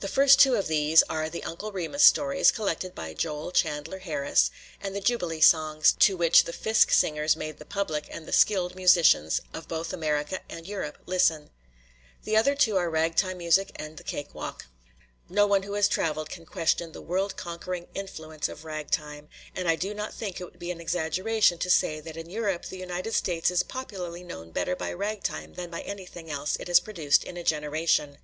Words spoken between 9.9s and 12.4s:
America and Europe listen. The